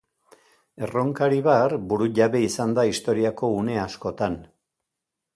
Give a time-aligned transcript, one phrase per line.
[0.85, 4.39] Erronkaribar burujabe izan da historiako une askotan.